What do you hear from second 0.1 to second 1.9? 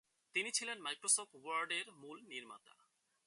তিনি ছিলেন Microsoft Word এর